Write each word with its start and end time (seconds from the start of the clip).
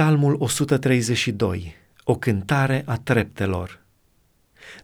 Psalmul 0.00 0.36
132, 0.38 1.74
o 2.04 2.14
cântare 2.14 2.82
a 2.86 2.96
treptelor. 2.96 3.80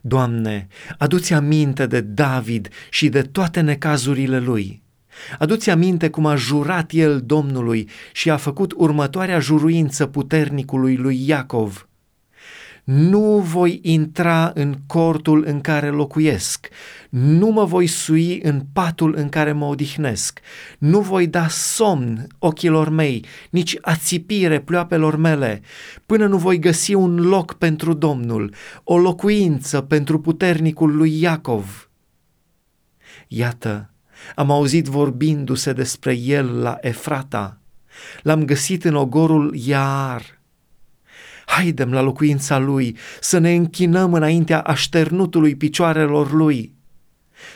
Doamne, 0.01 0.67
adu-ți 0.97 1.33
aminte 1.33 1.85
de 1.85 2.01
David 2.01 2.69
și 2.89 3.09
de 3.09 3.21
toate 3.21 3.61
necazurile 3.61 4.39
lui. 4.39 4.81
Adu-ți 5.39 5.69
aminte 5.69 6.09
cum 6.09 6.25
a 6.25 6.35
jurat 6.35 6.91
el 6.91 7.21
Domnului 7.21 7.89
și 8.13 8.29
a 8.29 8.37
făcut 8.37 8.73
următoarea 8.75 9.39
juruință 9.39 10.05
puternicului 10.05 10.95
lui 10.95 11.27
Iacov– 11.27 11.87
nu 12.87 13.39
voi 13.39 13.79
intra 13.81 14.51
în 14.53 14.75
cortul 14.85 15.43
în 15.47 15.61
care 15.61 15.89
locuiesc, 15.89 16.67
nu 17.09 17.47
mă 17.47 17.65
voi 17.65 17.87
sui 17.87 18.39
în 18.41 18.61
patul 18.73 19.13
în 19.17 19.29
care 19.29 19.51
mă 19.51 19.65
odihnesc, 19.65 20.39
nu 20.77 21.01
voi 21.01 21.27
da 21.27 21.47
somn 21.47 22.27
ochilor 22.39 22.89
mei, 22.89 23.25
nici 23.49 23.77
ațipire 23.81 24.59
pleoapelor 24.59 25.15
mele, 25.15 25.61
până 26.05 26.27
nu 26.27 26.37
voi 26.37 26.59
găsi 26.59 26.93
un 26.93 27.15
loc 27.15 27.53
pentru 27.53 27.93
Domnul, 27.93 28.53
o 28.83 28.97
locuință 28.97 29.81
pentru 29.81 30.19
puternicul 30.19 30.95
lui 30.95 31.21
Iacov. 31.21 31.89
Iată, 33.27 33.93
am 34.35 34.51
auzit 34.51 34.85
vorbindu-se 34.85 35.73
despre 35.73 36.13
el 36.17 36.59
la 36.59 36.77
Efrata, 36.81 37.61
l-am 38.21 38.45
găsit 38.45 38.83
în 38.83 38.95
ogorul 38.95 39.55
Iar, 39.55 40.36
Haidem 41.47 41.91
la 41.91 42.01
locuința 42.01 42.57
lui, 42.57 42.97
să 43.19 43.37
ne 43.37 43.55
închinăm 43.55 44.13
înaintea 44.13 44.61
așternutului 44.61 45.55
picioarelor 45.55 46.31
lui. 46.31 46.73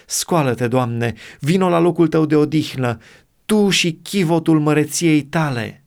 Scoală-te, 0.05 0.68
Doamne, 0.68 1.13
vino 1.40 1.70
la 1.70 1.80
locul 1.80 2.08
tău 2.08 2.26
de 2.26 2.35
odihnă, 2.35 2.98
tu 3.46 3.70
și 3.70 3.99
chivotul 4.04 4.59
măreției 4.59 5.22
tale. 5.22 5.84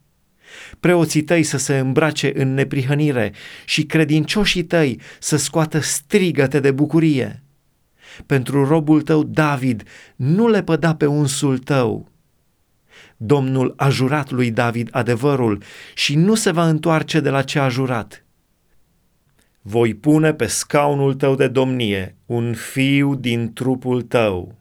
Preoții 0.80 1.22
tăi 1.22 1.42
să 1.42 1.56
se 1.56 1.78
îmbrace 1.78 2.40
în 2.40 2.54
neprihănire 2.54 3.32
și 3.64 3.84
credincioșii 3.84 4.64
tăi 4.64 5.00
să 5.18 5.36
scoată 5.36 5.80
strigăte 5.80 6.60
de 6.60 6.70
bucurie. 6.70 7.42
Pentru 8.26 8.66
robul 8.66 9.02
tău 9.02 9.22
David 9.22 9.82
nu 10.16 10.48
le 10.48 10.62
păda 10.62 10.94
pe 10.94 11.06
unsul 11.06 11.58
tău, 11.58 12.08
Domnul 13.16 13.74
a 13.76 13.88
jurat 13.88 14.30
lui 14.30 14.50
David 14.50 14.88
adevărul 14.92 15.62
și 15.94 16.16
nu 16.16 16.34
se 16.34 16.50
va 16.50 16.68
întoarce 16.68 17.20
de 17.20 17.30
la 17.30 17.42
ce 17.42 17.58
a 17.58 17.68
jurat. 17.68 18.24
Voi 19.62 19.94
pune 19.94 20.34
pe 20.34 20.46
scaunul 20.46 21.14
tău 21.14 21.34
de 21.34 21.48
domnie 21.48 22.16
un 22.26 22.54
fiu 22.54 23.14
din 23.14 23.52
trupul 23.52 24.02
tău. 24.02 24.58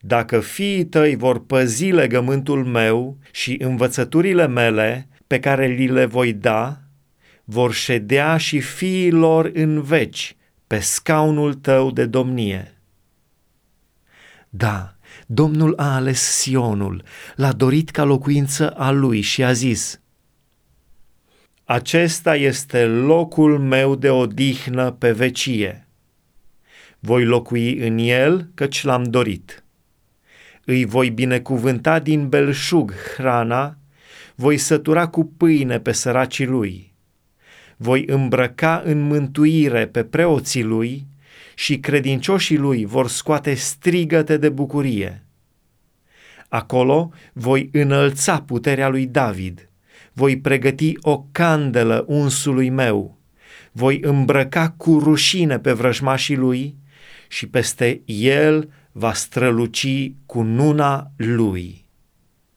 Dacă 0.00 0.40
fiii 0.40 0.84
tăi 0.84 1.16
vor 1.16 1.46
păzi 1.46 1.90
legământul 1.90 2.64
meu 2.64 3.18
și 3.30 3.56
învățăturile 3.60 4.46
mele 4.46 5.08
pe 5.26 5.40
care 5.40 5.66
li 5.66 5.86
le 5.86 6.04
voi 6.04 6.32
da, 6.32 6.80
vor 7.44 7.72
ședea 7.72 8.36
și 8.36 8.60
fiii 8.60 9.10
lor 9.10 9.50
în 9.54 9.82
veci 9.82 10.36
pe 10.66 10.78
scaunul 10.78 11.54
tău 11.54 11.90
de 11.90 12.06
domnie. 12.06 12.80
Da, 14.48 14.96
Domnul 15.26 15.74
a 15.76 15.94
ales 15.94 16.20
Sionul, 16.20 17.02
l-a 17.36 17.52
dorit 17.52 17.90
ca 17.90 18.04
locuință 18.04 18.70
a 18.70 18.90
lui 18.90 19.20
și 19.20 19.44
a 19.44 19.52
zis, 19.52 20.00
Acesta 21.64 22.36
este 22.36 22.84
locul 22.84 23.58
meu 23.58 23.94
de 23.94 24.10
odihnă 24.10 24.90
pe 24.90 25.12
vecie. 25.12 25.86
Voi 26.98 27.24
locui 27.24 27.78
în 27.78 27.98
el, 27.98 28.50
căci 28.54 28.82
l-am 28.82 29.02
dorit. 29.02 29.64
Îi 30.64 30.84
voi 30.84 31.10
binecuvânta 31.10 31.98
din 31.98 32.28
belșug 32.28 32.92
hrana, 33.14 33.76
voi 34.34 34.56
sătura 34.56 35.08
cu 35.08 35.24
pâine 35.24 35.80
pe 35.80 35.92
săracii 35.92 36.46
lui. 36.46 36.94
Voi 37.76 38.04
îmbrăca 38.06 38.82
în 38.84 39.00
mântuire 39.00 39.86
pe 39.86 40.04
preoții 40.04 40.62
lui, 40.62 41.06
și 41.54 41.78
credincioșii 41.78 42.56
lui 42.56 42.84
vor 42.84 43.08
scoate 43.08 43.54
strigăte 43.54 44.36
de 44.36 44.48
bucurie. 44.48 45.26
Acolo 46.48 47.10
voi 47.32 47.68
înălța 47.72 48.40
puterea 48.40 48.88
lui 48.88 49.06
David, 49.06 49.68
voi 50.12 50.38
pregăti 50.38 50.94
o 51.00 51.24
candelă 51.32 52.04
unsului 52.08 52.70
meu, 52.70 53.18
voi 53.72 54.00
îmbrăca 54.02 54.74
cu 54.76 54.98
rușine 54.98 55.58
pe 55.58 55.72
vrăjmașii 55.72 56.36
lui 56.36 56.76
și 57.28 57.46
peste 57.46 58.02
el 58.04 58.70
va 58.92 59.12
străluci 59.12 60.12
cu 60.26 60.42
nuna 60.42 61.10
lui. 61.16 61.81